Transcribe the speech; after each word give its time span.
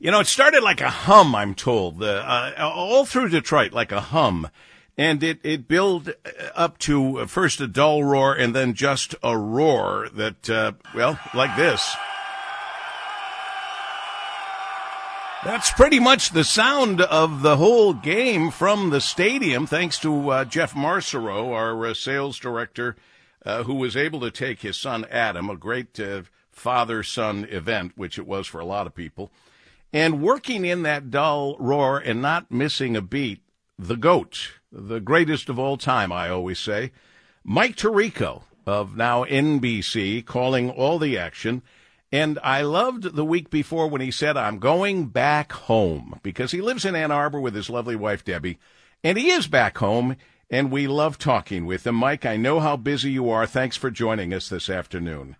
You 0.00 0.12
know, 0.12 0.20
it 0.20 0.28
started 0.28 0.62
like 0.62 0.80
a 0.80 0.90
hum, 0.90 1.34
I'm 1.34 1.56
told, 1.56 2.00
uh, 2.04 2.52
uh, 2.56 2.70
all 2.72 3.04
through 3.04 3.30
Detroit, 3.30 3.72
like 3.72 3.90
a 3.90 4.00
hum. 4.00 4.48
And 4.96 5.22
it, 5.24 5.40
it 5.42 5.66
built 5.66 6.08
up 6.54 6.78
to 6.80 7.26
first 7.26 7.60
a 7.60 7.66
dull 7.66 8.04
roar 8.04 8.32
and 8.32 8.54
then 8.54 8.74
just 8.74 9.16
a 9.24 9.36
roar 9.36 10.08
that, 10.14 10.48
uh, 10.48 10.72
well, 10.94 11.18
like 11.34 11.56
this. 11.56 11.96
That's 15.44 15.70
pretty 15.72 15.98
much 15.98 16.30
the 16.30 16.44
sound 16.44 17.00
of 17.00 17.42
the 17.42 17.56
whole 17.56 17.92
game 17.92 18.52
from 18.52 18.90
the 18.90 19.00
stadium, 19.00 19.66
thanks 19.66 19.98
to 20.00 20.30
uh, 20.30 20.44
Jeff 20.44 20.74
Marcero, 20.74 21.52
our 21.52 21.86
uh, 21.86 21.94
sales 21.94 22.38
director, 22.38 22.94
uh, 23.44 23.64
who 23.64 23.74
was 23.74 23.96
able 23.96 24.20
to 24.20 24.30
take 24.30 24.60
his 24.60 24.76
son 24.76 25.06
Adam, 25.10 25.50
a 25.50 25.56
great 25.56 25.98
uh, 25.98 26.22
father 26.52 27.02
son 27.02 27.46
event, 27.50 27.92
which 27.96 28.16
it 28.16 28.28
was 28.28 28.46
for 28.46 28.60
a 28.60 28.64
lot 28.64 28.86
of 28.86 28.94
people, 28.94 29.32
and 29.92 30.22
working 30.22 30.64
in 30.64 30.82
that 30.82 31.10
dull 31.10 31.56
roar 31.58 31.98
and 31.98 32.20
not 32.20 32.50
missing 32.50 32.96
a 32.96 33.02
beat, 33.02 33.42
the 33.78 33.96
GOAT, 33.96 34.52
the 34.70 35.00
greatest 35.00 35.48
of 35.48 35.58
all 35.58 35.76
time, 35.76 36.12
I 36.12 36.28
always 36.28 36.58
say, 36.58 36.92
Mike 37.44 37.76
Tirico 37.76 38.42
of 38.66 38.96
now 38.96 39.24
NBC, 39.24 40.24
calling 40.26 40.70
all 40.70 40.98
the 40.98 41.16
action. 41.16 41.62
And 42.12 42.38
I 42.42 42.62
loved 42.62 43.14
the 43.16 43.24
week 43.24 43.50
before 43.50 43.88
when 43.88 44.00
he 44.00 44.10
said, 44.10 44.36
I'm 44.36 44.58
going 44.58 45.06
back 45.06 45.52
home 45.52 46.20
because 46.22 46.52
he 46.52 46.60
lives 46.60 46.84
in 46.84 46.94
Ann 46.94 47.10
Arbor 47.10 47.40
with 47.40 47.54
his 47.54 47.70
lovely 47.70 47.96
wife, 47.96 48.24
Debbie. 48.24 48.58
And 49.02 49.16
he 49.16 49.30
is 49.30 49.46
back 49.46 49.78
home, 49.78 50.16
and 50.50 50.70
we 50.70 50.86
love 50.86 51.18
talking 51.18 51.66
with 51.66 51.86
him. 51.86 51.94
Mike, 51.94 52.26
I 52.26 52.36
know 52.36 52.60
how 52.60 52.76
busy 52.76 53.10
you 53.10 53.30
are. 53.30 53.46
Thanks 53.46 53.76
for 53.76 53.90
joining 53.90 54.34
us 54.34 54.48
this 54.48 54.68
afternoon. 54.68 55.36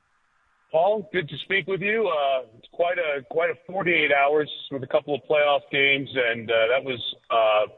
Paul, 0.71 1.09
good 1.13 1.29
to 1.29 1.37
speak 1.45 1.67
with 1.67 1.81
you. 1.81 2.09
Uh, 2.09 2.47
it's 2.59 2.69
quite 2.73 2.99
a 2.99 3.23
quite 3.31 3.51
a 3.51 3.55
48 3.67 4.11
hours 4.13 4.51
with 4.71 4.83
a 4.83 4.87
couple 4.87 5.15
of 5.15 5.23
playoff 5.29 5.61
games, 5.73 6.11
and 6.15 6.51
uh, 6.51 6.55
that 6.71 6.85
was 6.85 7.01
uh, 7.31 7.73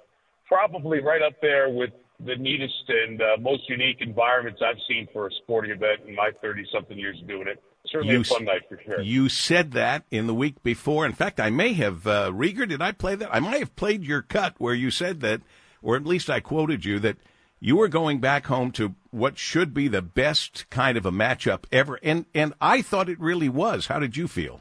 probably 0.47 1.01
right 1.01 1.23
up 1.23 1.35
there 1.41 1.71
with 1.71 1.91
the 2.25 2.37
neatest 2.37 2.85
and 2.89 3.23
uh, 3.23 3.37
most 3.41 3.69
unique 3.69 3.99
environments 4.01 4.61
I've 4.65 4.81
seen 4.89 5.09
for 5.13 5.29
a 5.29 5.31
sporting 5.43 5.71
event 5.71 6.01
in 6.07 6.15
my 6.15 6.31
30 6.43 6.67
something 6.73 6.99
years 6.99 7.19
of 7.23 7.29
doing 7.29 7.49
it 7.49 7.63
certainly 7.87 8.15
you, 8.15 8.21
a 8.21 8.25
fun 8.25 8.45
night 8.45 8.63
for 8.69 8.79
sure. 8.85 9.01
You 9.01 9.29
said 9.29 9.73
that 9.73 10.05
in 10.11 10.27
the 10.27 10.35
week 10.35 10.63
before. 10.63 11.07
In 11.07 11.13
fact, 11.13 11.41
I 11.41 11.51
may 11.51 11.73
have 11.75 12.07
uh, 12.07 12.31
Rieger. 12.31 12.69
Did 12.69 12.83
I 12.83 12.93
play 12.93 13.15
that? 13.15 13.35
I 13.35 13.41
might 13.41 13.61
have 13.61 13.77
played 13.77 14.05
your 14.05 14.23
cut 14.23 14.55
where 14.59 14.75
you 14.75 14.91
said 14.91 15.21
that, 15.21 15.41
or 15.83 15.97
at 15.97 16.05
least 16.05 16.31
I 16.31 16.41
quoted 16.41 16.85
you 16.85 16.99
that 17.01 17.17
you 17.61 17.77
were 17.77 17.89
going 17.89 18.21
back 18.21 18.47
home 18.47 18.73
to 18.73 18.95
what 19.11 19.39
should 19.39 19.73
be 19.73 19.89
the 19.89 20.03
best 20.03 20.69
kind 20.71 20.97
of 20.97 21.07
a 21.07 21.13
matchup 21.13 21.65
ever, 21.71 21.99
and 22.03 22.27
and 22.35 22.55
I 22.61 22.83
thought 22.83 23.09
it 23.09 23.21
really 23.21 23.49
was. 23.49 23.87
How 23.87 23.99
did 23.99 24.17
you 24.17 24.27
feel? 24.29 24.61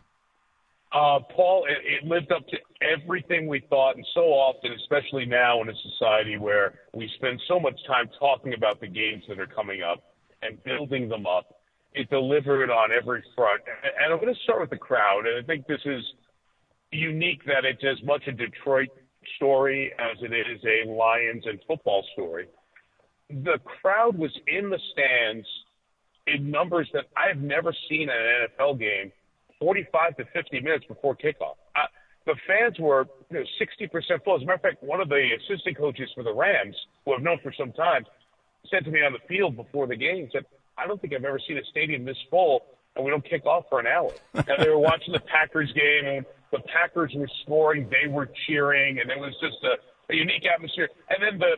Uh, 0.92 1.20
Paul, 1.36 1.66
it, 1.70 2.04
it 2.04 2.08
lived 2.08 2.32
up 2.32 2.48
to 2.48 2.58
everything 2.82 3.48
we 3.48 3.60
thought, 3.70 3.96
and 3.96 4.06
so 4.14 4.22
often, 4.22 4.72
especially 4.72 5.26
now 5.26 5.62
in 5.62 5.70
a 5.70 5.74
society 5.92 6.38
where 6.38 6.80
we 6.96 7.10
spend 7.16 7.40
so 7.48 7.60
much 7.60 7.80
time 7.86 8.10
talking 8.20 8.56
about 8.56 8.80
the 8.82 8.88
games 8.88 9.24
that 9.28 9.40
are 9.40 9.48
coming 9.48 9.84
up 9.84 10.04
and 10.42 10.64
building 10.64 11.08
them 11.08 11.28
up 11.28 11.60
it 11.94 12.10
delivered 12.10 12.70
on 12.70 12.92
every 12.92 13.24
front. 13.36 13.62
And 14.04 14.14
I'm 14.14 14.20
going 14.20 14.34
to 14.34 14.42
start 14.42 14.62
with 14.62 14.70
the 14.70 14.78
crowd. 14.78 15.26
And 15.26 15.44
I 15.44 15.46
think 15.46 15.68
this 15.68 15.82
is 15.86 16.04
unique 16.92 17.44
that 17.46 17.66
it's 17.66 17.84
as 17.84 18.04
much 18.06 18.24
a 18.28 18.32
Detroit 18.32 18.90
story 19.36 19.92
as 20.00 20.18
it 20.22 20.34
is 20.34 20.62
a 20.66 20.90
Lions 20.90 21.44
and 21.46 21.60
football 21.68 22.06
story. 22.14 22.48
The 23.30 23.60
crowd 23.64 24.18
was 24.18 24.32
in 24.48 24.70
the 24.70 24.80
stands 24.92 25.48
in 26.28 26.50
numbers 26.50 26.90
that 26.94 27.06
I've 27.16 27.42
never 27.42 27.74
seen 27.90 28.04
in 28.04 28.10
an 28.10 28.48
NFL 28.60 28.80
game 28.80 29.12
45 29.60 30.18
to 30.18 30.26
50 30.34 30.62
minutes 30.62 30.86
before 30.88 31.16
kickoff. 31.16 31.56
I, 31.76 31.86
the 32.26 32.36
fans 32.48 32.78
were 32.80 33.08
you 33.32 33.40
know, 33.40 33.46
60% 33.60 34.24
full. 34.24 34.36
As 34.36 34.42
a 34.42 34.46
matter 34.46 34.56
of 34.56 34.62
fact, 34.62 34.84
one 34.84 35.02
of 35.02 35.10
the 35.10 35.30
assistant 35.38 35.78
coaches 35.78 36.10
for 36.16 36.24
the 36.24 36.34
Rams, 36.34 36.76
who 37.06 37.14
I've 37.14 37.22
known 37.22 37.40
for 37.42 37.54
some 37.58 37.72
time, 37.74 38.06
said 38.70 38.86
to 38.86 38.92
me 38.92 39.00
on 39.04 39.14
the 39.14 39.20
field 39.28 39.56
before 39.56 39.88
the 39.88 39.96
game, 39.96 40.30
said, 40.32 40.46
I 40.78 40.88
don't 40.88 41.02
think 41.02 41.14
I've 41.14 41.26
ever 41.26 41.40
seen 41.48 41.58
a 41.58 41.66
stadium 41.72 42.06
this 42.06 42.18
full, 42.30 42.64
and 42.96 43.04
we 43.04 43.12
don't 43.12 43.28
kick 43.28 43.46
off 43.46 43.66
for 43.70 43.80
an 43.80 43.88
hour. 43.88 44.12
and 44.34 44.46
they 44.60 44.70
were 44.70 44.80
watching 44.80 45.14
the 45.14 45.20
Packers 45.20 45.72
game, 45.74 46.06
and 46.06 46.26
the 46.52 46.60
Packers 46.72 47.12
were 47.16 47.30
scoring, 47.44 47.90
they 47.90 48.08
were 48.08 48.30
cheering, 48.48 49.00
and 49.00 49.10
it 49.10 49.20
was 49.20 49.34
just 49.42 49.58
a, 49.64 50.14
a 50.14 50.16
unique 50.16 50.46
atmosphere. 50.46 50.90
And 51.10 51.24
then 51.24 51.40
the 51.40 51.58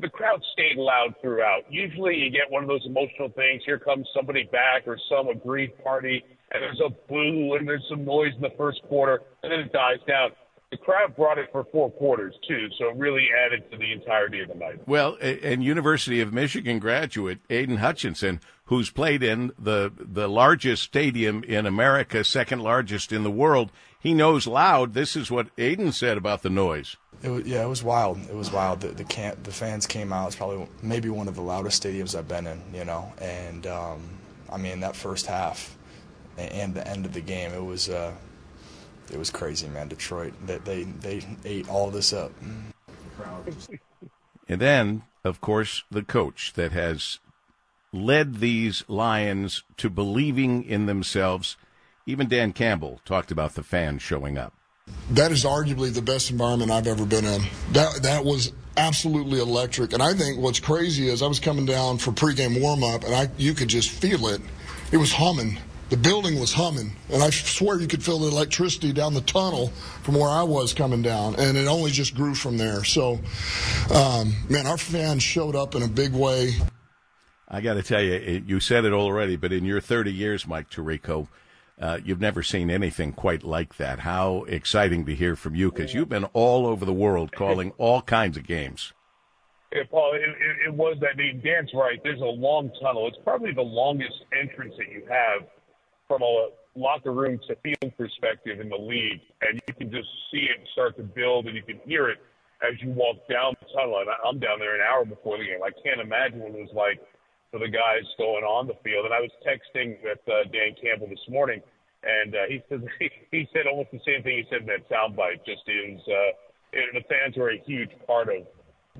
the 0.00 0.08
crowd 0.08 0.42
stayed 0.52 0.76
loud 0.76 1.14
throughout. 1.20 1.62
Usually, 1.70 2.16
you 2.16 2.30
get 2.30 2.50
one 2.50 2.62
of 2.62 2.68
those 2.68 2.84
emotional 2.86 3.28
things. 3.30 3.62
Here 3.64 3.78
comes 3.78 4.06
somebody 4.14 4.44
back, 4.50 4.86
or 4.86 4.98
some 5.08 5.28
aggrieved 5.28 5.82
party, 5.82 6.24
and 6.52 6.62
there's 6.62 6.80
a 6.84 6.90
boo, 7.08 7.54
and 7.54 7.66
there's 7.66 7.84
some 7.88 8.04
noise 8.04 8.32
in 8.34 8.42
the 8.42 8.54
first 8.56 8.82
quarter, 8.88 9.22
and 9.42 9.52
then 9.52 9.60
it 9.60 9.72
dies 9.72 9.98
down 10.06 10.30
the 10.70 10.76
crowd 10.76 11.16
brought 11.16 11.38
it 11.38 11.50
for 11.50 11.64
four 11.72 11.90
quarters 11.90 12.34
too, 12.46 12.68
so 12.78 12.90
it 12.90 12.96
really 12.96 13.28
added 13.46 13.70
to 13.70 13.78
the 13.78 13.90
entirety 13.90 14.40
of 14.40 14.48
the 14.48 14.54
night. 14.54 14.86
Well, 14.86 15.16
and 15.20 15.64
University 15.64 16.20
of 16.20 16.32
Michigan 16.32 16.78
graduate 16.78 17.38
Aidan 17.48 17.78
Hutchinson, 17.78 18.40
who's 18.66 18.90
played 18.90 19.22
in 19.22 19.52
the 19.58 19.90
the 19.98 20.28
largest 20.28 20.82
stadium 20.82 21.42
in 21.44 21.64
America, 21.64 22.22
second 22.22 22.60
largest 22.60 23.12
in 23.12 23.22
the 23.22 23.30
world, 23.30 23.72
he 23.98 24.12
knows 24.12 24.46
loud. 24.46 24.92
This 24.92 25.16
is 25.16 25.30
what 25.30 25.48
Aidan 25.56 25.92
said 25.92 26.18
about 26.18 26.42
the 26.42 26.50
noise. 26.50 26.96
It 27.22 27.30
was, 27.30 27.46
yeah, 27.46 27.64
it 27.64 27.68
was 27.68 27.82
wild. 27.82 28.18
It 28.28 28.36
was 28.36 28.52
wild. 28.52 28.80
The 28.80 28.88
the, 28.88 29.04
camp, 29.04 29.42
the 29.44 29.52
fans 29.52 29.86
came 29.86 30.12
out. 30.12 30.26
It's 30.26 30.36
probably 30.36 30.68
maybe 30.82 31.08
one 31.08 31.28
of 31.28 31.34
the 31.34 31.42
loudest 31.42 31.82
stadiums 31.82 32.16
I've 32.16 32.28
been 32.28 32.46
in. 32.46 32.60
You 32.74 32.84
know, 32.84 33.10
and 33.22 33.66
um, 33.66 34.02
I 34.50 34.58
mean 34.58 34.80
that 34.80 34.96
first 34.96 35.24
half 35.24 35.76
and 36.36 36.74
the 36.74 36.86
end 36.86 37.06
of 37.06 37.14
the 37.14 37.22
game, 37.22 37.52
it 37.52 37.64
was. 37.64 37.88
Uh, 37.88 38.12
it 39.10 39.18
was 39.18 39.30
crazy, 39.30 39.68
man. 39.68 39.88
Detroit, 39.88 40.34
they 40.46 40.58
they, 40.58 40.84
they 40.84 41.26
ate 41.44 41.68
all 41.68 41.90
this 41.90 42.12
up. 42.12 42.32
And 44.50 44.62
then, 44.62 45.02
of 45.24 45.42
course, 45.42 45.82
the 45.90 46.02
coach 46.02 46.54
that 46.54 46.72
has 46.72 47.18
led 47.92 48.36
these 48.36 48.82
Lions 48.88 49.62
to 49.76 49.90
believing 49.90 50.64
in 50.64 50.86
themselves. 50.86 51.56
Even 52.06 52.28
Dan 52.28 52.52
Campbell 52.52 53.00
talked 53.04 53.30
about 53.30 53.54
the 53.54 53.62
fans 53.62 54.02
showing 54.02 54.38
up. 54.38 54.54
That 55.10 55.32
is 55.32 55.44
arguably 55.44 55.92
the 55.92 56.00
best 56.00 56.30
environment 56.30 56.70
I've 56.70 56.86
ever 56.86 57.04
been 57.04 57.26
in. 57.26 57.42
That 57.72 58.02
that 58.02 58.24
was 58.24 58.52
absolutely 58.78 59.38
electric. 59.38 59.92
And 59.92 60.02
I 60.02 60.14
think 60.14 60.38
what's 60.38 60.60
crazy 60.60 61.08
is 61.08 61.22
I 61.22 61.26
was 61.26 61.40
coming 61.40 61.66
down 61.66 61.98
for 61.98 62.10
pregame 62.10 62.58
warm 62.62 62.82
up, 62.82 63.04
and 63.04 63.14
I 63.14 63.28
you 63.36 63.52
could 63.52 63.68
just 63.68 63.90
feel 63.90 64.28
it. 64.28 64.40
It 64.90 64.96
was 64.96 65.12
humming 65.12 65.58
the 65.90 65.96
building 65.96 66.38
was 66.38 66.52
humming, 66.52 66.92
and 67.10 67.22
I 67.22 67.30
swear 67.30 67.80
you 67.80 67.86
could 67.86 68.02
feel 68.02 68.18
the 68.18 68.28
electricity 68.28 68.92
down 68.92 69.14
the 69.14 69.22
tunnel 69.22 69.68
from 70.02 70.16
where 70.16 70.28
I 70.28 70.42
was 70.42 70.74
coming 70.74 71.02
down, 71.02 71.36
and 71.36 71.56
it 71.56 71.66
only 71.66 71.90
just 71.90 72.14
grew 72.14 72.34
from 72.34 72.58
there. 72.58 72.84
So, 72.84 73.20
um, 73.94 74.34
man, 74.50 74.66
our 74.66 74.76
fans 74.76 75.22
showed 75.22 75.56
up 75.56 75.74
in 75.74 75.82
a 75.82 75.88
big 75.88 76.12
way. 76.12 76.54
I 77.48 77.62
got 77.62 77.74
to 77.74 77.82
tell 77.82 78.02
you, 78.02 78.44
you 78.46 78.60
said 78.60 78.84
it 78.84 78.92
already, 78.92 79.36
but 79.36 79.52
in 79.52 79.64
your 79.64 79.80
30 79.80 80.12
years, 80.12 80.46
Mike 80.46 80.68
Tirico, 80.68 81.28
uh, 81.80 81.98
you've 82.04 82.20
never 82.20 82.42
seen 82.42 82.70
anything 82.70 83.12
quite 83.12 83.42
like 83.42 83.76
that. 83.76 84.00
How 84.00 84.44
exciting 84.44 85.06
to 85.06 85.14
hear 85.14 85.36
from 85.36 85.54
you 85.54 85.70
because 85.70 85.94
you've 85.94 86.08
been 86.08 86.24
all 86.34 86.66
over 86.66 86.84
the 86.84 86.92
world 86.92 87.32
calling 87.32 87.72
all 87.78 88.02
kinds 88.02 88.36
of 88.36 88.46
games. 88.46 88.92
Yeah, 89.72 89.82
Paul, 89.90 90.14
it, 90.14 90.22
it, 90.22 90.68
it 90.68 90.74
was 90.74 90.96
that. 91.00 91.10
I 91.12 91.16
mean, 91.16 91.40
Dan's 91.44 91.70
right. 91.74 91.98
There's 92.02 92.20
a 92.20 92.24
long 92.24 92.70
tunnel. 92.82 93.06
It's 93.06 93.18
probably 93.22 93.52
the 93.52 93.62
longest 93.62 94.24
entrance 94.32 94.74
that 94.78 94.90
you 94.90 95.04
have 95.08 95.46
from 96.08 96.22
a 96.22 96.48
locker 96.74 97.12
room 97.12 97.38
to 97.46 97.54
field 97.62 97.92
perspective 97.96 98.60
in 98.60 98.68
the 98.68 98.80
league, 98.80 99.20
and 99.42 99.60
you 99.68 99.74
can 99.74 99.90
just 99.92 100.08
see 100.32 100.48
it 100.48 100.58
start 100.72 100.96
to 100.96 101.04
build, 101.04 101.46
and 101.46 101.54
you 101.54 101.62
can 101.62 101.78
hear 101.84 102.08
it 102.08 102.18
as 102.64 102.74
you 102.82 102.90
walk 102.90 103.16
down 103.28 103.54
the 103.60 103.68
tunnel. 103.76 104.00
And 104.00 104.08
I'm 104.24 104.40
down 104.40 104.58
there 104.58 104.74
an 104.74 104.82
hour 104.82 105.04
before 105.04 105.38
the 105.38 105.44
game. 105.44 105.60
I 105.62 105.70
can't 105.84 106.00
imagine 106.00 106.40
what 106.40 106.56
it 106.56 106.58
was 106.58 106.74
like 106.74 106.98
for 107.52 107.60
the 107.60 107.68
guys 107.68 108.02
going 108.16 108.42
on 108.42 108.66
the 108.66 108.76
field. 108.82 109.04
And 109.04 109.14
I 109.14 109.20
was 109.20 109.30
texting 109.46 110.02
with 110.02 110.18
uh, 110.26 110.48
Dan 110.50 110.74
Campbell 110.80 111.08
this 111.08 111.22
morning, 111.28 111.60
and 112.02 112.34
uh, 112.34 112.48
he 112.48 112.62
said 112.68 112.82
he 113.30 113.48
said 113.52 113.68
almost 113.68 113.92
the 113.92 114.02
same 114.06 114.22
thing 114.22 114.42
he 114.42 114.46
said 114.50 114.64
in 114.64 114.70
that 114.72 114.88
soundbite. 114.88 115.44
Just 115.44 115.62
is 115.68 116.00
uh, 116.08 116.32
the 116.72 117.04
fans 117.08 117.36
are 117.36 117.50
a 117.50 117.60
huge 117.64 117.92
part 118.06 118.28
of 118.28 118.48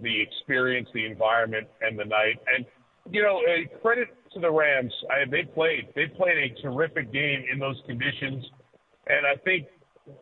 the 0.02 0.20
experience, 0.20 0.88
the 0.94 1.06
environment, 1.06 1.66
and 1.80 1.98
the 1.98 2.04
night. 2.04 2.38
And 2.54 2.64
you 3.10 3.22
know, 3.22 3.40
uh, 3.40 3.78
credit 3.80 4.08
to 4.34 4.40
the 4.40 4.50
Rams. 4.50 4.92
I, 5.10 5.28
they 5.30 5.42
played 5.42 5.88
they 5.94 6.06
played 6.06 6.36
a 6.38 6.62
terrific 6.62 7.12
game 7.12 7.44
in 7.50 7.58
those 7.58 7.80
conditions, 7.86 8.44
and 9.06 9.26
I 9.26 9.36
think 9.44 9.66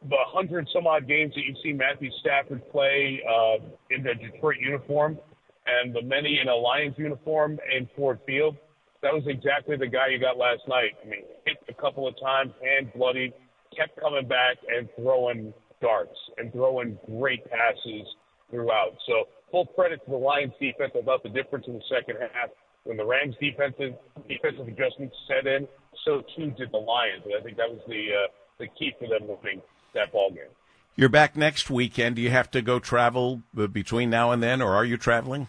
the 0.09 0.17
hundred 0.27 0.69
some 0.73 0.87
odd 0.87 1.07
games 1.09 1.35
that 1.35 1.43
you've 1.47 1.59
seen 1.63 1.77
Matthew 1.77 2.11
Stafford 2.21 2.63
play 2.71 3.23
uh, 3.29 3.65
in 3.91 4.03
the 4.03 4.15
Detroit 4.15 4.57
uniform, 4.61 5.19
and 5.67 5.95
the 5.95 6.03
many 6.03 6.39
in 6.41 6.49
a 6.49 6.55
Lions 6.55 6.95
uniform 6.99 7.59
in 7.77 7.89
Ford 7.97 8.21
Field, 8.27 8.57
that 9.03 9.13
was 9.13 9.25
exactly 9.27 9.77
the 9.77 9.87
guy 9.87 10.09
you 10.09 10.19
got 10.19 10.37
last 10.37 10.63
night. 10.69 10.93
I 11.05 11.09
mean, 11.09 11.23
hit 11.45 11.59
a 11.69 11.75
couple 11.75 12.07
of 12.09 12.15
times, 12.21 12.53
hand 12.63 12.93
bloodied, 12.95 13.33
kept 13.77 13.99
coming 14.01 14.27
back 14.27 14.57
and 14.69 14.89
throwing 14.97 15.53
darts 15.81 16.19
and 16.39 16.53
throwing 16.53 16.99
great 17.07 17.45
passes 17.51 18.07
throughout. 18.51 18.97
So 19.07 19.29
full 19.51 19.67
credit 19.67 20.05
to 20.05 20.11
the 20.11 20.17
Lions 20.17 20.53
defense. 20.61 20.93
Thought 21.05 21.23
the 21.23 21.29
difference 21.29 21.67
in 21.69 21.75
the 21.75 21.83
second 21.89 22.17
half 22.21 22.51
when 22.87 22.97
the 22.97 23.05
Rams 23.05 23.35
defensive 23.41 23.95
defensive 24.29 24.69
adjustments 24.69 25.17
set 25.29 25.47
in, 25.47 25.69
so 26.05 26.23
too 26.37 26.51
did 26.53 26.71
the 26.73 26.79
Lions. 26.79 27.23
And 27.25 27.35
I 27.39 27.43
think 27.43 27.57
that 27.57 27.69
was 27.69 27.81
the 27.87 28.07
uh, 28.13 28.29
the 28.59 28.67
key 28.79 28.93
for 28.99 29.09
them 29.09 29.27
moving 29.27 29.61
that 29.95 30.13
ball 30.13 30.31
game. 30.31 30.51
You're 30.95 31.11
back 31.11 31.37
next 31.37 31.69
weekend. 31.69 32.17
Do 32.17 32.23
you 32.23 32.31
have 32.31 32.51
to 32.53 32.63
go 32.63 32.79
travel 32.79 33.43
between 33.55 34.09
now 34.09 34.31
and 34.31 34.43
then, 34.43 34.63
or 34.63 34.75
are 34.75 34.85
you 34.85 34.97
traveling? 34.97 35.49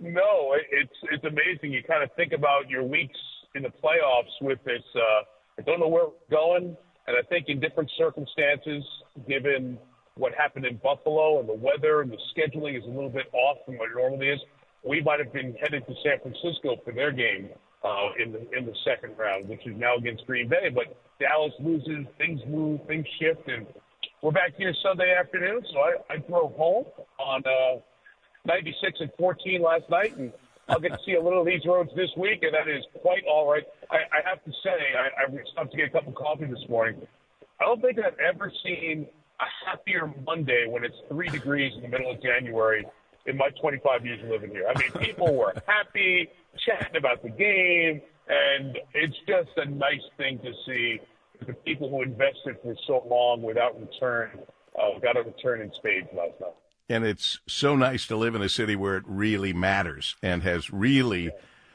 No, 0.00 0.56
it's 0.70 0.96
it's 1.12 1.24
amazing. 1.24 1.72
You 1.72 1.82
kind 1.84 2.02
of 2.02 2.10
think 2.16 2.32
about 2.32 2.68
your 2.68 2.82
weeks 2.82 3.18
in 3.54 3.62
the 3.62 3.68
playoffs 3.68 4.34
with 4.40 4.58
this. 4.64 4.82
Uh, 4.94 5.24
I 5.58 5.62
don't 5.62 5.78
know 5.78 5.88
where 5.88 6.06
we're 6.06 6.30
going, 6.30 6.76
and 7.06 7.16
I 7.16 7.22
think 7.28 7.46
in 7.48 7.60
different 7.60 7.90
circumstances, 7.98 8.82
given 9.28 9.78
what 10.16 10.34
happened 10.34 10.66
in 10.66 10.76
Buffalo 10.82 11.38
and 11.38 11.48
the 11.48 11.54
weather 11.54 12.00
and 12.00 12.10
the 12.10 12.18
scheduling 12.34 12.76
is 12.76 12.84
a 12.84 12.88
little 12.88 13.10
bit 13.10 13.26
off 13.32 13.58
from 13.64 13.78
what 13.78 13.90
it 13.90 13.96
normally 13.96 14.28
is, 14.28 14.40
we 14.82 15.02
might 15.02 15.18
have 15.18 15.32
been 15.32 15.54
headed 15.54 15.86
to 15.86 15.94
San 16.02 16.20
Francisco 16.20 16.76
for 16.84 16.92
their 16.92 17.12
game 17.12 17.50
uh, 17.84 18.08
in 18.22 18.32
the 18.32 18.40
in 18.56 18.66
the 18.66 18.74
second 18.84 19.16
round, 19.18 19.48
which 19.48 19.66
is 19.66 19.76
now 19.76 19.96
against 19.96 20.26
Green 20.26 20.48
Bay. 20.48 20.70
But 20.74 20.96
Dallas 21.18 21.52
loses, 21.60 22.06
things 22.18 22.40
move, 22.46 22.80
things 22.86 23.06
shift, 23.20 23.48
and 23.48 23.66
we're 24.22 24.32
back 24.32 24.52
here 24.56 24.74
Sunday 24.82 25.14
afternoon. 25.18 25.62
So 25.72 25.78
I, 25.78 26.14
I 26.14 26.16
drove 26.18 26.54
home 26.54 26.86
on 27.18 27.42
uh, 27.46 27.80
96 28.46 29.00
and 29.00 29.10
14 29.18 29.62
last 29.62 29.84
night, 29.90 30.16
and 30.16 30.32
I'll 30.68 30.80
get 30.80 30.92
to 30.92 30.98
see 31.04 31.14
a 31.14 31.22
little 31.22 31.40
of 31.40 31.46
these 31.46 31.64
roads 31.66 31.90
this 31.96 32.10
week, 32.16 32.42
and 32.42 32.54
that 32.54 32.68
is 32.68 32.84
quite 33.02 33.24
all 33.30 33.50
right. 33.50 33.64
I, 33.90 33.96
I 33.96 34.28
have 34.28 34.44
to 34.44 34.52
say, 34.62 34.70
I, 34.70 35.24
I 35.24 35.44
stopped 35.52 35.72
to 35.72 35.76
get 35.76 35.88
a 35.88 35.90
cup 35.90 36.06
of 36.06 36.14
coffee 36.14 36.46
this 36.46 36.68
morning. 36.68 37.00
I 37.60 37.64
don't 37.64 37.82
think 37.82 37.98
I've 37.98 38.18
ever 38.18 38.52
seen 38.64 39.06
a 39.40 39.68
happier 39.68 40.12
Monday 40.26 40.66
when 40.68 40.84
it's 40.84 40.96
three 41.08 41.28
degrees 41.28 41.72
in 41.76 41.82
the 41.82 41.88
middle 41.88 42.10
of 42.10 42.22
January 42.22 42.86
in 43.26 43.36
my 43.36 43.50
25 43.60 44.04
years 44.04 44.22
of 44.22 44.30
living 44.30 44.50
here. 44.50 44.66
I 44.68 44.78
mean, 44.78 44.90
people 44.92 45.34
were 45.34 45.54
happy, 45.66 46.28
chatting 46.64 46.96
about 46.96 47.22
the 47.22 47.30
game, 47.30 48.00
and 48.28 48.78
it's 48.94 49.16
just 49.26 49.50
a 49.56 49.68
nice 49.68 50.02
thing 50.16 50.38
to 50.38 50.52
see 50.66 51.00
the 51.46 51.52
people 51.52 51.88
who 51.88 52.02
invested 52.02 52.56
for 52.62 52.74
so 52.86 53.02
long 53.08 53.42
without 53.42 53.80
return 53.80 54.30
uh, 54.78 54.98
got 55.00 55.16
a 55.16 55.22
return 55.22 55.60
in 55.60 55.72
spades 55.74 56.08
last 56.14 56.40
night. 56.40 56.54
And 56.88 57.04
it's 57.04 57.38
so 57.46 57.76
nice 57.76 58.06
to 58.08 58.16
live 58.16 58.34
in 58.34 58.42
a 58.42 58.48
city 58.48 58.76
where 58.76 58.96
it 58.96 59.04
really 59.06 59.52
matters 59.52 60.16
and 60.22 60.42
has 60.42 60.70
really 60.72 61.30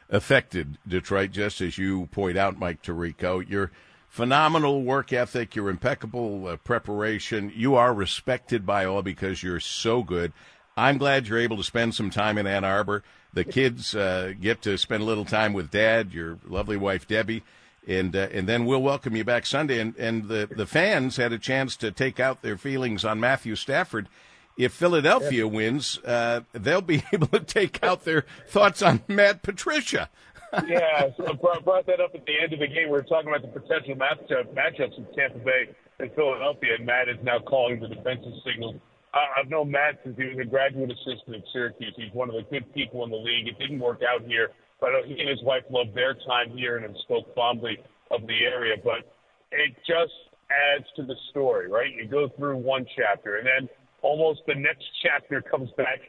affected 0.10 0.78
Detroit, 0.88 1.32
just 1.32 1.62
as 1.62 1.78
you 1.78 2.08
point 2.08 2.38
out, 2.38 2.60
Mike 2.60 2.82
Tirico. 2.82 3.48
Your 3.48 3.72
phenomenal 4.10 4.84
work 4.84 5.14
ethic, 5.14 5.56
your 5.56 5.70
impeccable 5.70 6.48
uh, 6.48 6.58
preparation. 6.58 7.52
You 7.56 7.76
are 7.76 7.94
respected 7.94 8.66
by 8.66 8.86
all 8.86 9.02
because 9.02 9.42
you're 9.42 9.60
so 9.60 10.04
good. 10.04 10.34
I'm 10.78 10.98
glad 10.98 11.28
you're 11.28 11.40
able 11.40 11.58
to 11.58 11.64
spend 11.64 11.96
some 11.96 12.10
time 12.10 12.38
in 12.38 12.46
Ann 12.46 12.66
Arbor. 12.66 13.04
The 13.34 13.46
kids 13.46 13.96
uh, 13.96 14.34
get 14.40 14.62
to 14.64 14.78
spend 14.78 15.04
a 15.04 15.06
little 15.06 15.24
time 15.24 15.54
with 15.54 15.72
Dad, 15.72 16.14
your 16.14 16.38
lovely 16.46 16.76
wife 16.76 17.08
Debbie, 17.08 17.44
and 17.88 18.14
uh, 18.16 18.28
and 18.32 18.48
then 18.48 18.66
we'll 18.66 18.82
welcome 18.82 19.16
you 19.16 19.24
back 19.24 19.46
Sunday. 19.46 19.80
And 19.80 19.96
and 19.98 20.28
the 20.28 20.50
the 20.54 20.66
fans 20.66 21.16
had 21.16 21.32
a 21.32 21.40
chance 21.40 21.78
to 21.78 21.92
take 21.92 22.20
out 22.20 22.42
their 22.42 22.58
feelings 22.58 23.06
on 23.06 23.22
Matthew 23.22 23.56
Stafford. 23.56 24.10
If 24.58 24.74
Philadelphia 24.74 25.48
wins, 25.48 26.00
uh, 26.06 26.42
they'll 26.52 26.82
be 26.82 27.04
able 27.14 27.28
to 27.28 27.40
take 27.40 27.82
out 27.82 28.04
their 28.04 28.26
thoughts 28.48 28.82
on 28.82 29.02
Matt 29.08 29.44
Patricia. 29.44 30.10
yeah, 30.68 31.10
so 31.18 31.28
I 31.28 31.34
brought, 31.34 31.86
that 31.86 32.00
up 32.00 32.16
at 32.16 32.26
the 32.26 32.34
end 32.42 32.54
of 32.54 32.60
the 32.60 32.68
game. 32.68 32.88
We 32.88 32.92
were 32.92 33.04
talking 33.04 33.28
about 33.28 33.42
the 33.42 33.60
potential 33.60 33.96
matchup, 33.96 34.54
matchups 34.54 34.98
in 34.98 35.06
Tampa 35.14 35.40
Bay 35.40 35.70
and 36.00 36.12
Philadelphia, 36.14 36.76
and 36.78 36.86
Matt 36.86 37.10
is 37.10 37.18
now 37.24 37.40
calling 37.40 37.82
the 37.82 37.90
defensive 37.90 38.32
signals 38.46 38.76
I've 39.16 39.50
known 39.50 39.72
Matt 39.72 40.00
since 40.04 40.18
he 40.18 40.26
was 40.26 40.38
a 40.42 40.50
graduate 40.50 40.92
assistant 40.92 41.38
at 41.38 41.44
Syracuse. 41.54 41.94
He's 41.96 42.12
one 42.14 42.30
of 42.30 42.36
the 42.36 42.44
good 42.52 42.68
people 42.74 43.04
in 43.06 43.10
the 43.10 43.18
league. 43.18 43.48
It 43.48 43.58
didn't 43.58 43.80
work 43.80 44.02
out 44.04 44.28
here, 44.28 44.50
but 44.82 44.92
he 45.06 45.20
and 45.20 45.30
his 45.30 45.42
wife 45.44 45.64
loved 45.70 45.96
their 45.96 46.14
time 46.28 46.52
here 46.52 46.76
and 46.76 46.86
have 46.86 46.98
spoke 47.04 47.34
fondly 47.34 47.78
of 48.12 48.28
the 48.28 48.44
area. 48.44 48.76
But 48.84 49.08
it 49.52 49.72
just 49.88 50.14
adds 50.52 50.86
to 50.98 51.04
the 51.04 51.16
story, 51.32 51.72
right? 51.72 51.88
You 51.96 52.08
go 52.08 52.28
through 52.38 52.58
one 52.58 52.86
chapter, 52.96 53.38
and 53.38 53.48
then 53.48 53.70
almost 54.02 54.42
the 54.48 54.56
next 54.56 54.84
chapter 55.02 55.42
comes 55.42 55.70
back 55.78 56.00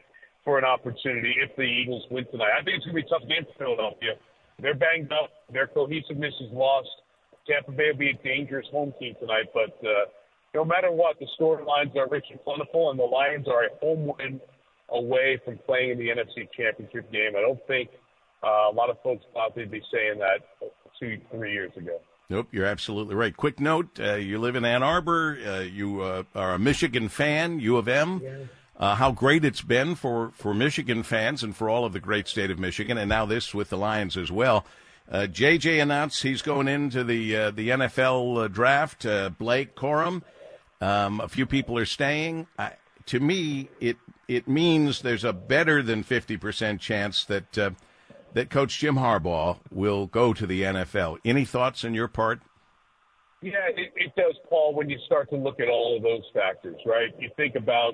for 0.43 0.57
an 0.57 0.65
opportunity 0.65 1.33
if 1.41 1.55
the 1.55 1.63
Eagles 1.63 2.03
win 2.11 2.25
tonight. 2.31 2.51
I 2.59 2.63
think 2.63 2.77
it's 2.77 2.85
going 2.85 2.95
to 2.97 3.01
be 3.03 3.07
a 3.07 3.09
tough 3.09 3.27
game 3.27 3.45
for 3.47 3.65
Philadelphia. 3.65 4.19
They're 4.59 4.75
banged 4.75 5.11
up. 5.11 5.31
Their 5.51 5.67
cohesiveness 5.67 6.33
is 6.41 6.51
lost. 6.51 6.89
Tampa 7.47 7.71
Bay 7.71 7.91
will 7.91 7.99
be 7.99 8.11
a 8.11 8.19
dangerous 8.23 8.67
home 8.71 8.93
team 8.99 9.15
tonight, 9.19 9.47
but 9.53 9.71
uh, 9.79 10.11
no 10.57 10.65
matter 10.65 10.91
what, 10.91 11.19
the 11.19 11.27
storylines 11.39 11.95
are 11.95 12.07
rich 12.09 12.25
and 12.31 12.43
plentiful, 12.43 12.89
and 12.89 12.99
the 12.99 13.03
Lions 13.03 13.47
are 13.47 13.65
a 13.65 13.69
home 13.79 14.11
win 14.17 14.41
away 14.89 15.39
from 15.45 15.59
playing 15.67 15.91
in 15.91 15.97
the 15.99 16.07
NFC 16.07 16.49
Championship 16.57 17.11
game. 17.11 17.33
I 17.37 17.41
don't 17.41 17.59
think 17.67 17.89
uh, 18.43 18.71
a 18.71 18.73
lot 18.73 18.89
of 18.89 18.97
folks 19.03 19.23
thought 19.33 19.55
they'd 19.55 19.69
be 19.69 19.83
saying 19.93 20.17
that 20.17 20.71
two, 20.99 21.19
three 21.29 21.53
years 21.53 21.71
ago. 21.77 21.99
Nope, 22.29 22.47
you're 22.51 22.65
absolutely 22.65 23.13
right. 23.13 23.37
Quick 23.37 23.59
note: 23.59 23.99
uh, 23.99 24.15
you 24.15 24.39
live 24.39 24.55
in 24.55 24.65
Ann 24.65 24.81
Arbor. 24.81 25.37
Uh, 25.45 25.59
you 25.59 26.01
uh, 26.01 26.23
are 26.33 26.55
a 26.55 26.59
Michigan 26.59 27.07
fan, 27.07 27.59
U 27.59 27.77
of 27.77 27.87
M. 27.87 28.21
Yeah. 28.23 28.31
Uh, 28.79 28.95
how 28.95 29.11
great 29.11 29.45
it's 29.45 29.61
been 29.61 29.95
for, 29.95 30.31
for 30.35 30.53
Michigan 30.53 31.01
fans 31.01 31.41
and 31.41 31.55
for 31.55 31.67
all 31.67 31.83
of 31.83 31.93
the 31.93 31.99
great 31.99 32.27
state 32.27 32.51
of 32.51 32.59
Michigan, 32.59 32.97
and 32.97 33.09
now 33.09 33.25
this 33.25 33.53
with 33.53 33.69
the 33.69 33.77
Lions 33.77 34.17
as 34.17 34.31
well. 34.31 34.65
JJ 35.11 35.79
uh, 35.79 35.81
announced 35.83 36.21
he's 36.21 36.41
going 36.41 36.67
into 36.67 37.03
the 37.03 37.35
uh, 37.35 37.51
the 37.51 37.69
NFL 37.69 38.51
draft. 38.51 39.05
Blake 39.37 39.75
Corum 39.75 40.23
um, 40.81 41.19
a 41.19 41.27
few 41.27 41.45
people 41.45 41.77
are 41.77 41.85
staying. 41.85 42.47
I, 42.57 42.73
to 43.07 43.19
me, 43.19 43.69
it 43.79 43.97
it 44.27 44.47
means 44.47 45.01
there's 45.01 45.23
a 45.23 45.33
better 45.33 45.81
than 45.81 46.03
fifty 46.03 46.37
percent 46.37 46.81
chance 46.81 47.25
that 47.25 47.57
uh, 47.57 47.71
that 48.33 48.49
Coach 48.49 48.77
Jim 48.79 48.95
Harbaugh 48.95 49.57
will 49.71 50.07
go 50.07 50.33
to 50.33 50.45
the 50.45 50.61
NFL. 50.61 51.17
Any 51.25 51.45
thoughts 51.45 51.83
on 51.83 51.93
your 51.93 52.07
part? 52.07 52.41
Yeah, 53.41 53.53
it, 53.75 53.93
it 53.95 54.15
does, 54.15 54.35
Paul. 54.49 54.75
When 54.75 54.89
you 54.89 54.97
start 55.05 55.29
to 55.29 55.35
look 55.37 55.59
at 55.59 55.69
all 55.69 55.95
of 55.95 56.03
those 56.03 56.23
factors, 56.33 56.75
right? 56.85 57.13
You 57.19 57.29
think 57.37 57.55
about 57.55 57.93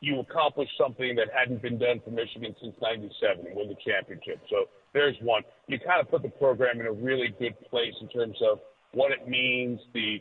you 0.00 0.20
accomplished 0.20 0.72
something 0.78 1.16
that 1.16 1.28
hadn't 1.34 1.60
been 1.60 1.78
done 1.78 2.00
for 2.04 2.10
Michigan 2.10 2.54
since 2.60 2.74
'97, 2.80 3.46
win 3.54 3.68
the 3.68 3.76
championship. 3.84 4.40
So 4.48 4.66
there's 4.92 5.16
one. 5.20 5.42
You 5.66 5.78
kind 5.78 6.00
of 6.00 6.10
put 6.10 6.22
the 6.22 6.28
program 6.28 6.80
in 6.80 6.86
a 6.86 6.92
really 6.92 7.34
good 7.38 7.58
place 7.68 7.94
in 8.00 8.08
terms 8.08 8.36
of 8.50 8.60
what 8.92 9.12
it 9.12 9.28
means, 9.28 9.80
the 9.92 10.20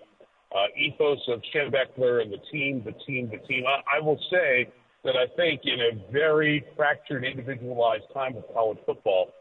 uh, 0.54 0.68
ethos 0.78 1.20
of 1.28 1.42
Schembechler 1.54 2.22
and 2.22 2.32
the 2.32 2.42
team, 2.52 2.84
the 2.86 2.94
team, 3.06 3.30
the 3.30 3.46
team. 3.48 3.64
I, 3.68 3.98
I 3.98 4.02
will 4.02 4.20
say 4.32 4.72
that 5.04 5.16
I 5.16 5.28
think 5.36 5.62
in 5.66 5.80
a 5.80 6.12
very 6.12 6.66
fractured, 6.76 7.26
individualized 7.26 8.06
time 8.14 8.36
of 8.38 8.44
college 8.54 8.80
football, 8.86 9.32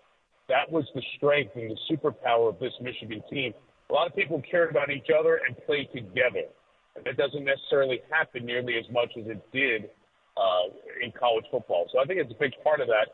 that 0.48 0.70
was 0.70 0.84
the 0.94 1.02
strength 1.16 1.52
and 1.56 1.70
the 1.70 1.78
superpower 1.90 2.48
of 2.48 2.58
this 2.58 2.72
Michigan 2.80 3.22
team. 3.30 3.52
A 3.90 3.92
lot 3.92 4.06
of 4.06 4.14
people 4.14 4.42
cared 4.48 4.70
about 4.70 4.90
each 4.90 5.08
other 5.16 5.40
and 5.46 5.56
played 5.66 5.88
together. 5.94 6.46
And 6.94 7.04
that 7.04 7.16
doesn't 7.16 7.44
necessarily 7.44 8.00
happen 8.10 8.44
nearly 8.46 8.74
as 8.78 8.84
much 8.92 9.10
as 9.18 9.26
it 9.26 9.42
did 9.52 9.90
uh, 10.36 10.72
in 11.02 11.12
college 11.12 11.44
football. 11.50 11.86
So 11.92 11.98
I 12.00 12.04
think 12.04 12.20
it's 12.20 12.32
a 12.32 12.38
big 12.38 12.52
part 12.62 12.80
of 12.80 12.88
that. 12.88 13.08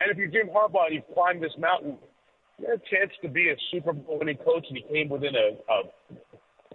And 0.00 0.10
if 0.10 0.16
you're 0.16 0.28
Jim 0.28 0.48
Harbaugh 0.48 0.86
and 0.86 0.94
you've 0.96 1.14
climbed 1.14 1.42
this 1.42 1.54
mountain, 1.58 1.96
you 2.58 2.68
have 2.68 2.80
a 2.80 2.96
chance 2.96 3.12
to 3.22 3.28
be 3.28 3.50
a 3.50 3.56
Super 3.70 3.92
Bowl 3.92 4.18
winning 4.18 4.36
coach, 4.38 4.66
and 4.68 4.76
he 4.76 4.84
came 4.92 5.08
within 5.08 5.34
a, 5.34 5.56
a 5.72 5.76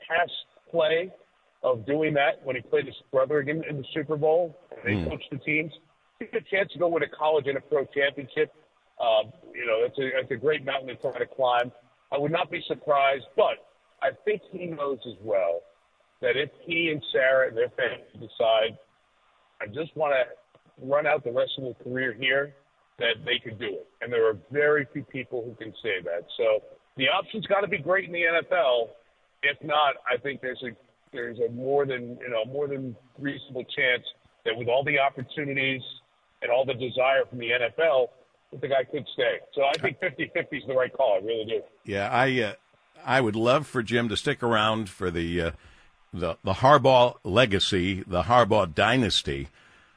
past 0.09 0.31
play 0.69 1.11
of 1.63 1.85
doing 1.85 2.13
that 2.13 2.43
when 2.43 2.55
he 2.55 2.61
played 2.61 2.85
his 2.85 2.95
brother 3.11 3.39
again 3.39 3.63
in 3.69 3.77
the 3.77 3.85
Super 3.93 4.15
Bowl. 4.15 4.57
They 4.83 4.91
mm. 4.91 5.09
coached 5.09 5.29
the 5.31 5.37
teams. 5.37 5.71
He 6.19 6.25
had 6.31 6.41
a 6.41 6.45
chance 6.49 6.71
to 6.73 6.79
go 6.79 6.87
win 6.87 7.03
a 7.03 7.09
college 7.09 7.45
and 7.47 7.57
a 7.57 7.61
pro 7.61 7.85
championship. 7.85 8.53
Um, 9.01 9.31
you 9.53 9.65
know, 9.65 9.85
it's 9.85 9.97
a, 9.97 10.19
it's 10.19 10.31
a 10.31 10.35
great 10.35 10.65
mountain 10.65 10.87
to 10.87 10.95
try 10.95 11.17
to 11.17 11.25
climb. 11.25 11.71
I 12.11 12.17
would 12.17 12.31
not 12.31 12.49
be 12.49 12.63
surprised, 12.67 13.25
but 13.35 13.67
I 14.01 14.09
think 14.25 14.41
he 14.51 14.67
knows 14.67 14.99
as 15.05 15.17
well 15.21 15.61
that 16.21 16.35
if 16.35 16.49
he 16.65 16.89
and 16.91 17.03
Sarah 17.11 17.49
and 17.49 17.57
their 17.57 17.69
family 17.69 18.05
decide, 18.13 18.77
I 19.61 19.67
just 19.67 19.95
want 19.95 20.13
to 20.13 20.85
run 20.85 21.05
out 21.05 21.23
the 21.23 21.31
rest 21.31 21.51
of 21.57 21.65
the 21.65 21.83
career 21.83 22.13
here, 22.13 22.53
that 22.99 23.23
they 23.25 23.39
could 23.43 23.59
do 23.59 23.67
it. 23.67 23.87
And 24.01 24.11
there 24.11 24.27
are 24.27 24.37
very 24.51 24.87
few 24.91 25.03
people 25.03 25.43
who 25.43 25.53
can 25.55 25.73
say 25.83 26.01
that. 26.03 26.25
So 26.37 26.63
the 26.97 27.05
option's 27.07 27.45
got 27.45 27.61
to 27.61 27.67
be 27.67 27.77
great 27.77 28.05
in 28.05 28.11
the 28.11 28.21
NFL 28.21 28.89
if 29.47 29.63
not, 29.63 29.95
I 30.11 30.17
think 30.17 30.41
there's 30.41 30.61
a 30.63 30.71
there's 31.13 31.39
a 31.39 31.51
more 31.51 31.85
than 31.85 32.17
you 32.21 32.29
know 32.29 32.45
more 32.45 32.67
than 32.67 32.95
reasonable 33.17 33.63
chance 33.63 34.03
that 34.45 34.55
with 34.57 34.67
all 34.67 34.83
the 34.83 34.99
opportunities 34.99 35.81
and 36.41 36.51
all 36.51 36.65
the 36.65 36.73
desire 36.73 37.25
from 37.29 37.39
the 37.39 37.49
NFL, 37.49 38.07
that 38.51 38.61
the 38.61 38.67
guy 38.67 38.83
could 38.83 39.05
stay. 39.13 39.39
So 39.53 39.63
I 39.63 39.73
think 39.73 39.99
50-50 39.99 40.45
is 40.51 40.63
the 40.67 40.73
right 40.73 40.93
call. 40.93 41.19
I 41.21 41.25
really 41.25 41.45
do. 41.45 41.61
Yeah, 41.83 42.09
I 42.09 42.41
uh, 42.41 42.53
I 43.05 43.21
would 43.21 43.35
love 43.35 43.67
for 43.67 43.83
Jim 43.83 44.09
to 44.09 44.17
stick 44.17 44.43
around 44.43 44.89
for 44.89 45.11
the 45.11 45.41
uh, 45.41 45.51
the 46.13 46.37
the 46.43 46.53
Harbaugh 46.53 47.15
legacy, 47.23 48.03
the 48.05 48.23
Harbaugh 48.23 48.73
dynasty. 48.73 49.49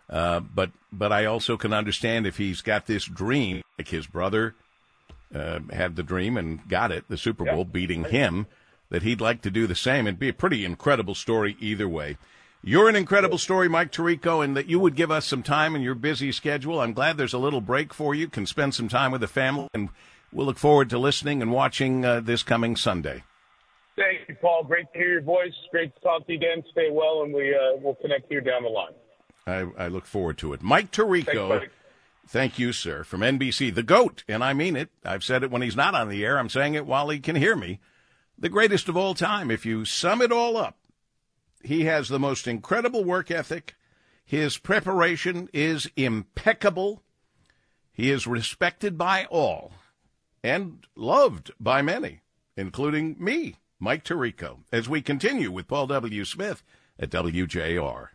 Uh, 0.08 0.40
but 0.40 0.70
but 0.92 1.12
I 1.12 1.24
also 1.24 1.56
can 1.56 1.72
understand 1.72 2.26
if 2.26 2.36
he's 2.36 2.62
got 2.62 2.86
this 2.86 3.04
dream, 3.04 3.62
like 3.78 3.88
his 3.88 4.06
brother 4.06 4.54
uh, 5.34 5.60
had 5.72 5.94
the 5.94 6.02
dream 6.02 6.36
and 6.36 6.66
got 6.68 6.90
it, 6.90 7.04
the 7.08 7.16
Super 7.16 7.44
Bowl, 7.44 7.58
yeah. 7.58 7.64
beating 7.64 8.04
him 8.04 8.46
that 8.90 9.02
he'd 9.02 9.20
like 9.20 9.40
to 9.42 9.50
do 9.50 9.66
the 9.66 9.74
same. 9.74 10.06
It'd 10.06 10.18
be 10.18 10.28
a 10.28 10.34
pretty 10.34 10.64
incredible 10.64 11.14
story 11.14 11.56
either 11.60 11.88
way. 11.88 12.18
You're 12.62 12.90
an 12.90 12.96
incredible 12.96 13.38
story, 13.38 13.68
Mike 13.68 13.90
Tirico, 13.90 14.44
and 14.44 14.54
that 14.54 14.68
you 14.68 14.78
would 14.78 14.94
give 14.94 15.10
us 15.10 15.26
some 15.26 15.42
time 15.42 15.74
in 15.74 15.80
your 15.80 15.94
busy 15.94 16.30
schedule. 16.30 16.80
I'm 16.80 16.92
glad 16.92 17.16
there's 17.16 17.32
a 17.32 17.38
little 17.38 17.62
break 17.62 17.94
for 17.94 18.14
you. 18.14 18.28
Can 18.28 18.44
spend 18.44 18.74
some 18.74 18.88
time 18.88 19.12
with 19.12 19.22
the 19.22 19.28
family, 19.28 19.68
and 19.72 19.88
we'll 20.30 20.44
look 20.44 20.58
forward 20.58 20.90
to 20.90 20.98
listening 20.98 21.40
and 21.40 21.52
watching 21.52 22.04
uh, 22.04 22.20
this 22.20 22.42
coming 22.42 22.76
Sunday. 22.76 23.22
Thank 23.96 24.28
you, 24.28 24.36
Paul. 24.42 24.64
Great 24.64 24.92
to 24.92 24.98
hear 24.98 25.12
your 25.12 25.22
voice. 25.22 25.54
Great 25.70 25.94
to 25.94 26.00
talk 26.02 26.26
to 26.26 26.32
you 26.32 26.38
again. 26.38 26.62
Stay 26.70 26.90
well, 26.90 27.22
and 27.22 27.32
we 27.32 27.54
uh, 27.54 27.78
will 27.82 27.94
connect 27.94 28.28
here 28.28 28.42
down 28.42 28.62
the 28.64 28.68
line. 28.68 28.92
I, 29.46 29.84
I 29.84 29.88
look 29.88 30.04
forward 30.04 30.36
to 30.38 30.52
it. 30.52 30.62
Mike 30.62 30.90
Tirico. 30.90 31.60
Thanks, 31.60 31.74
Thank 32.28 32.60
you, 32.60 32.72
sir, 32.72 33.02
from 33.02 33.22
NBC. 33.22 33.74
The 33.74 33.82
GOAT, 33.82 34.22
and 34.28 34.44
I 34.44 34.52
mean 34.52 34.76
it. 34.76 34.90
I've 35.04 35.24
said 35.24 35.42
it 35.42 35.50
when 35.50 35.62
he's 35.62 35.74
not 35.74 35.96
on 35.96 36.08
the 36.08 36.24
air. 36.24 36.38
I'm 36.38 36.48
saying 36.48 36.74
it 36.74 36.86
while 36.86 37.08
he 37.08 37.18
can 37.18 37.34
hear 37.34 37.56
me. 37.56 37.80
The 38.40 38.48
greatest 38.48 38.88
of 38.88 38.96
all 38.96 39.12
time. 39.14 39.50
If 39.50 39.66
you 39.66 39.84
sum 39.84 40.22
it 40.22 40.32
all 40.32 40.56
up, 40.56 40.78
he 41.62 41.84
has 41.84 42.08
the 42.08 42.18
most 42.18 42.46
incredible 42.46 43.04
work 43.04 43.30
ethic. 43.30 43.74
His 44.24 44.56
preparation 44.56 45.50
is 45.52 45.90
impeccable. 45.94 47.02
He 47.92 48.10
is 48.10 48.26
respected 48.26 48.96
by 48.96 49.26
all 49.26 49.72
and 50.42 50.86
loved 50.96 51.50
by 51.60 51.82
many, 51.82 52.20
including 52.56 53.16
me, 53.18 53.56
Mike 53.78 54.04
Tirico, 54.04 54.60
as 54.72 54.88
we 54.88 55.02
continue 55.02 55.50
with 55.50 55.68
Paul 55.68 55.88
W. 55.88 56.24
Smith 56.24 56.62
at 56.98 57.10
WJR. 57.10 58.08